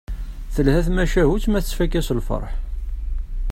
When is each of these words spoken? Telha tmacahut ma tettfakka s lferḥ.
Telha 0.53 0.77
tmacahut 0.87 1.45
ma 1.49 1.59
tettfakka 1.63 2.01
s 2.07 2.09
lferḥ. 2.17 2.53